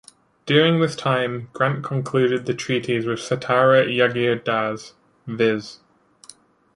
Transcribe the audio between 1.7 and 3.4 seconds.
concluded the treaties with the